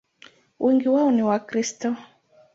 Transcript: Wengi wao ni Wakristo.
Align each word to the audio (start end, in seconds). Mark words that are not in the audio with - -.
Wengi 0.59 0.89
wao 0.89 1.11
ni 1.11 1.23
Wakristo. 1.23 1.95